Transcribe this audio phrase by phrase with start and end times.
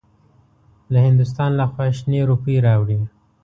[0.91, 2.99] له هندوستان لخوا شنې روپۍ راوړې.